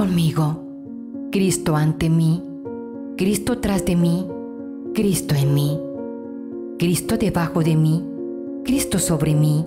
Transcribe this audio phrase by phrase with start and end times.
[0.00, 0.64] conmigo,
[1.30, 2.42] Cristo ante mí,
[3.18, 4.26] Cristo tras de mí,
[4.94, 5.78] Cristo en mí,
[6.78, 8.02] Cristo debajo de mí,
[8.64, 9.66] Cristo sobre mí,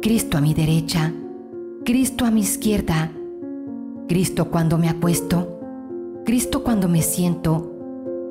[0.00, 1.12] Cristo a mi derecha,
[1.84, 3.10] Cristo a mi izquierda,
[4.06, 5.58] Cristo cuando me acuesto,
[6.24, 7.72] Cristo cuando me siento,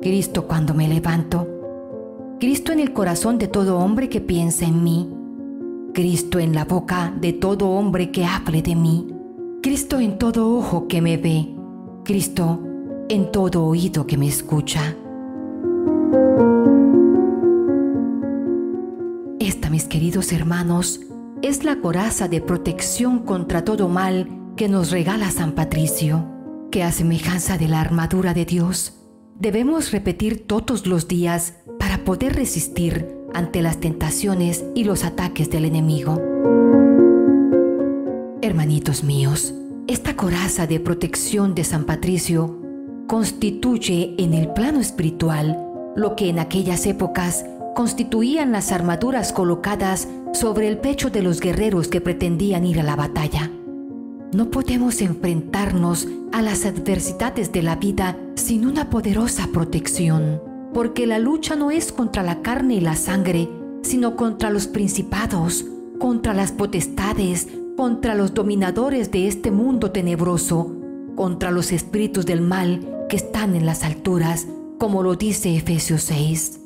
[0.00, 1.46] Cristo cuando me levanto,
[2.38, 5.06] Cristo en el corazón de todo hombre que piensa en mí,
[5.92, 9.09] Cristo en la boca de todo hombre que hable de mí,
[9.62, 11.54] Cristo en todo ojo que me ve,
[12.02, 12.62] Cristo
[13.10, 14.96] en todo oído que me escucha.
[19.38, 21.00] Esta, mis queridos hermanos,
[21.42, 26.24] es la coraza de protección contra todo mal que nos regala San Patricio,
[26.70, 28.94] que a semejanza de la armadura de Dios,
[29.38, 35.66] debemos repetir todos los días para poder resistir ante las tentaciones y los ataques del
[35.66, 36.18] enemigo.
[38.42, 39.52] Hermanitos míos,
[39.86, 42.58] esta coraza de protección de San Patricio
[43.06, 45.58] constituye en el plano espiritual
[45.94, 51.88] lo que en aquellas épocas constituían las armaduras colocadas sobre el pecho de los guerreros
[51.88, 53.50] que pretendían ir a la batalla.
[54.32, 60.40] No podemos enfrentarnos a las adversidades de la vida sin una poderosa protección,
[60.72, 63.50] porque la lucha no es contra la carne y la sangre,
[63.82, 65.66] sino contra los principados,
[65.98, 67.46] contra las potestades,
[67.80, 70.70] contra los dominadores de este mundo tenebroso,
[71.16, 74.46] contra los espíritus del mal que están en las alturas,
[74.78, 76.60] como lo dice Efesios 6.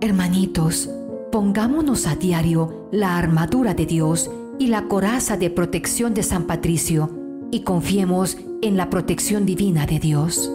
[0.00, 0.88] Hermanitos,
[1.30, 7.10] pongámonos a diario la armadura de Dios y la coraza de protección de San Patricio
[7.50, 10.50] y confiemos en la protección divina de Dios.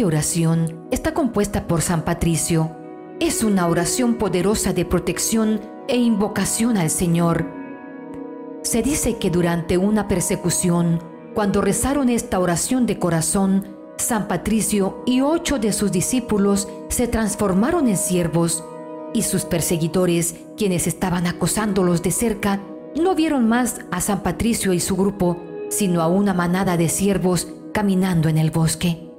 [0.00, 2.74] Siguiente oración está compuesta por San Patricio.
[3.20, 7.46] Es una oración poderosa de protección e invocación al Señor.
[8.62, 11.00] Se dice que durante una persecución,
[11.34, 17.86] cuando rezaron esta oración de corazón, San Patricio y ocho de sus discípulos se transformaron
[17.86, 18.64] en siervos,
[19.12, 22.58] y sus perseguidores, quienes estaban acosándolos de cerca,
[22.96, 25.36] no vieron más a San Patricio y su grupo,
[25.68, 29.09] sino a una manada de siervos caminando en el bosque.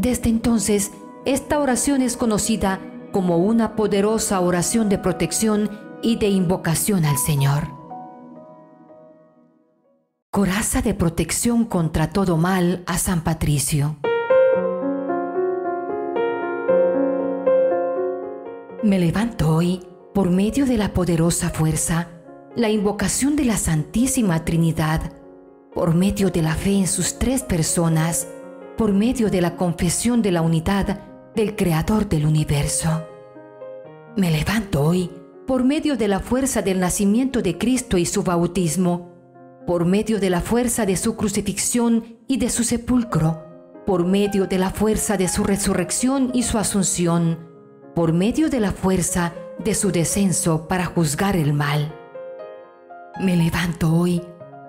[0.00, 0.92] Desde entonces,
[1.26, 2.80] esta oración es conocida
[3.12, 5.68] como una poderosa oración de protección
[6.00, 7.68] y de invocación al Señor.
[10.30, 13.98] Coraza de protección contra todo mal a San Patricio.
[18.82, 22.08] Me levanto hoy por medio de la poderosa fuerza,
[22.56, 25.12] la invocación de la Santísima Trinidad,
[25.74, 28.26] por medio de la fe en sus tres personas,
[28.80, 31.00] por medio de la confesión de la unidad
[31.34, 33.06] del Creador del universo.
[34.16, 35.10] Me levanto hoy
[35.46, 39.12] por medio de la fuerza del nacimiento de Cristo y su bautismo,
[39.66, 43.44] por medio de la fuerza de su crucifixión y de su sepulcro,
[43.84, 47.38] por medio de la fuerza de su resurrección y su asunción,
[47.94, 51.94] por medio de la fuerza de su descenso para juzgar el mal.
[53.20, 54.22] Me levanto hoy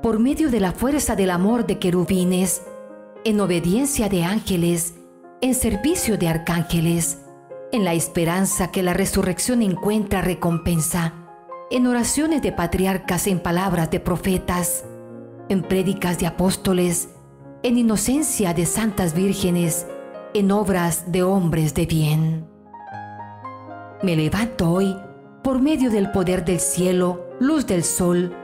[0.03, 2.63] por medio de la fuerza del amor de querubines,
[3.23, 4.95] en obediencia de ángeles,
[5.41, 7.19] en servicio de arcángeles,
[7.71, 11.13] en la esperanza que la resurrección encuentra recompensa,
[11.69, 14.85] en oraciones de patriarcas, en palabras de profetas,
[15.49, 17.09] en prédicas de apóstoles,
[17.63, 19.85] en inocencia de santas vírgenes,
[20.33, 22.47] en obras de hombres de bien.
[24.01, 24.97] Me levanto hoy
[25.43, 28.35] por medio del poder del cielo, luz del sol,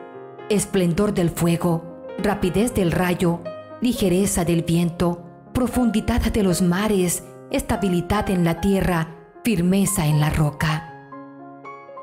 [0.50, 3.42] esplendor del fuego, rapidez del rayo,
[3.82, 5.24] ligereza del viento,
[5.54, 10.94] profundidad de los mares, estabilidad en la tierra, firmeza en la roca.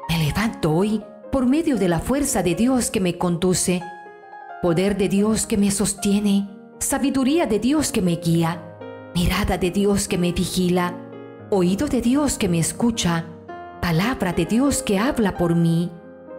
[0.08, 3.82] Me levanto hoy por medio de la fuerza de Dios que me conduce,
[4.62, 6.48] poder de Dios que me sostiene,
[6.78, 8.62] sabiduría de Dios que me guía,
[9.14, 10.94] mirada de Dios que me vigila,
[11.50, 13.26] oído de Dios que me escucha,
[13.82, 15.90] palabra de Dios que habla por mí,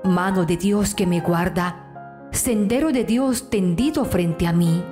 [0.03, 4.83] mano de Dios que me guarda, sendero de Dios tendido frente a mí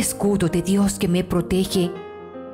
[0.00, 1.90] escudo de Dios que me protege,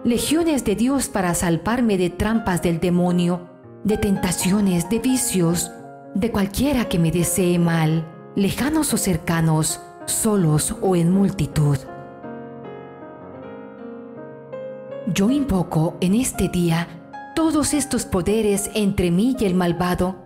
[0.04, 3.48] legiones de Dios para salvarme de trampas del demonio,
[3.84, 5.70] de tentaciones, de vicios,
[6.14, 8.06] de cualquiera que me desee mal,
[8.36, 11.78] lejanos o cercanos, solos o en multitud.
[15.14, 16.88] Yo invoco en este día
[17.34, 20.16] todos estos poderes entre mí y el malvado,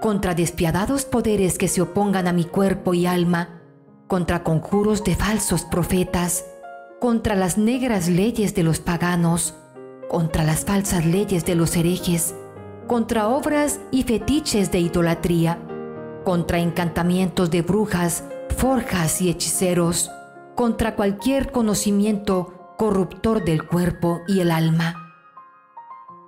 [0.00, 3.60] contra despiadados poderes que se opongan a mi cuerpo y alma,
[4.06, 6.44] contra conjuros de falsos profetas,
[7.00, 9.54] contra las negras leyes de los paganos,
[10.08, 12.34] contra las falsas leyes de los herejes,
[12.88, 15.58] contra obras y fetiches de idolatría,
[16.24, 18.24] contra encantamientos de brujas,
[18.56, 20.10] forjas y hechiceros,
[20.56, 24.94] contra cualquier conocimiento corruptor del cuerpo y el alma.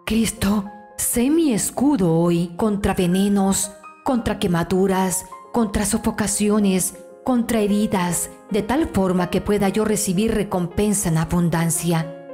[0.06, 3.72] Cristo, sé mi escudo hoy contra venenos,
[4.04, 6.94] contra quemaduras, contra sofocaciones,
[7.24, 12.28] contra heridas, de tal forma que pueda yo recibir recompensa en abundancia.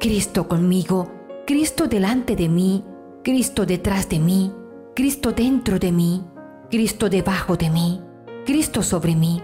[0.00, 1.10] Cristo conmigo,
[1.46, 2.84] Cristo delante de mí,
[3.24, 4.52] Cristo detrás de mí,
[4.94, 6.24] Cristo dentro de mí,
[6.70, 8.00] Cristo debajo de mí,
[8.44, 9.42] Cristo sobre mí,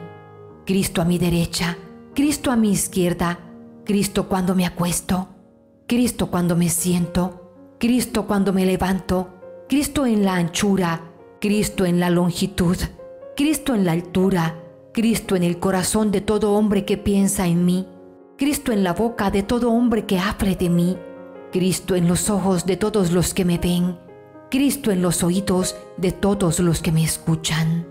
[0.64, 1.76] Cristo a mi derecha,
[2.14, 3.38] Cristo a mi izquierda,
[3.85, 5.29] Cristo cuando me acuesto,
[5.87, 9.29] Cristo cuando me siento, Cristo cuando me levanto,
[9.69, 12.76] Cristo en la anchura, Cristo en la longitud,
[13.37, 14.63] Cristo en la altura,
[14.94, 17.88] Cristo en el corazón de todo hombre que piensa en mí,
[18.38, 20.96] Cristo en la boca de todo hombre que hable de mí,
[21.50, 23.99] Cristo en los ojos de todos los que me ven,
[24.52, 27.88] Cristo en los oídos de todos los que me escuchan.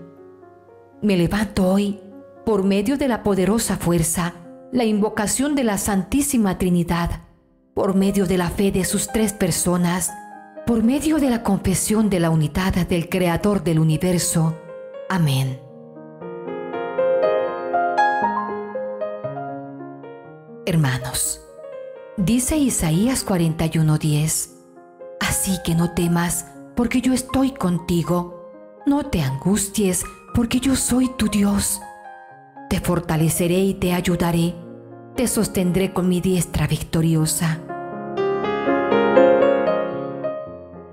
[1.02, 2.00] Me levanto hoy
[2.46, 4.32] por medio de la poderosa fuerza,
[4.72, 7.20] la invocación de la Santísima Trinidad,
[7.74, 10.10] por medio de la fe de sus tres personas,
[10.66, 14.56] por medio de la confesión de la unidad del Creador del universo.
[15.10, 15.63] Amén.
[20.66, 21.42] Hermanos,
[22.16, 24.48] dice Isaías 41:10,
[25.20, 28.50] Así que no temas, porque yo estoy contigo.
[28.86, 31.82] No te angusties, porque yo soy tu Dios.
[32.70, 34.54] Te fortaleceré y te ayudaré.
[35.14, 37.60] Te sostendré con mi diestra victoriosa.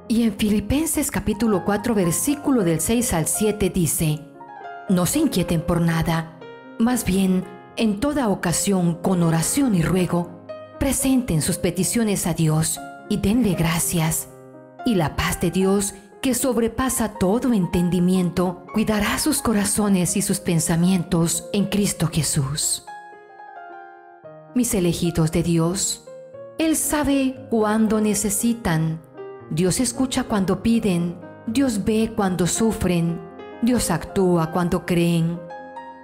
[0.10, 4.20] Y en Filipenses capítulo 4 versículo del 6 al 7 dice,
[4.90, 6.38] No se inquieten por nada,
[6.78, 7.46] más bien,
[7.82, 10.46] en toda ocasión, con oración y ruego,
[10.80, 12.80] presenten sus peticiones a Dios
[13.10, 14.30] y denle gracias.
[14.86, 21.50] Y la paz de Dios, que sobrepasa todo entendimiento, cuidará sus corazones y sus pensamientos
[21.54, 22.86] en Cristo Jesús.
[24.54, 26.08] Mis elegidos de Dios,
[26.60, 29.02] Él sabe cuándo necesitan.
[29.50, 33.20] Dios escucha cuando piden, Dios ve cuando sufren,
[33.64, 35.51] Dios actúa cuando creen.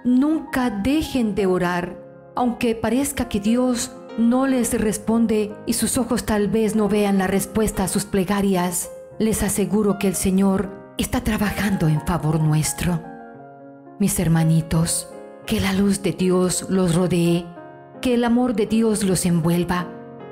[0.04, 1.96] Nunca dejen de orar,
[2.36, 7.26] aunque parezca que Dios no les responde y sus ojos tal vez no vean la
[7.26, 8.90] respuesta a sus plegarias.
[9.18, 13.02] Les aseguro que el Señor está trabajando en favor nuestro.
[13.98, 15.08] Mis hermanitos,
[15.46, 17.46] que la luz de Dios los rodee,
[18.00, 19.88] que el amor de Dios los envuelva,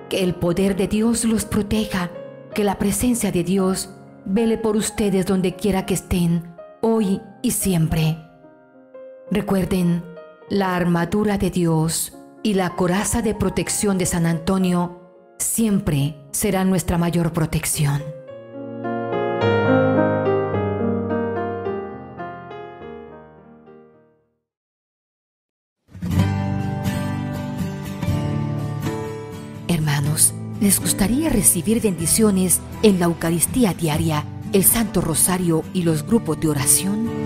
[0.08, 2.10] que el poder de Dios los proteja,
[2.54, 3.90] que la presencia de Dios
[4.24, 8.25] vele por ustedes donde quiera que estén, hoy y siempre.
[9.30, 10.04] Recuerden,
[10.48, 12.12] la armadura de Dios
[12.44, 15.00] y la coraza de protección de San Antonio
[15.38, 18.04] siempre será nuestra mayor protección.
[29.66, 36.38] Hermanos, ¿les gustaría recibir bendiciones en la Eucaristía diaria, el Santo Rosario y los grupos
[36.38, 37.25] de oración?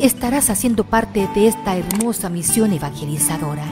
[0.00, 3.64] estarás haciendo parte de esta hermosa misión evangelizadora.